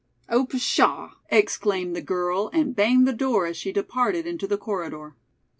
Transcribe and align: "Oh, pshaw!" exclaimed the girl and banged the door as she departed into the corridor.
"Oh, 0.27 0.47
pshaw!" 0.47 1.11
exclaimed 1.29 1.95
the 1.95 2.01
girl 2.01 2.49
and 2.53 2.75
banged 2.75 3.07
the 3.07 3.13
door 3.13 3.45
as 3.45 3.55
she 3.55 3.71
departed 3.71 4.25
into 4.25 4.47
the 4.47 4.57
corridor. 4.57 5.15